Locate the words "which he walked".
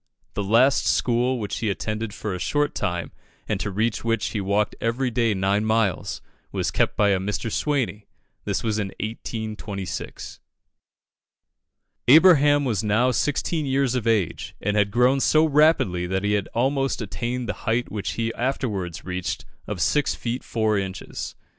4.03-4.73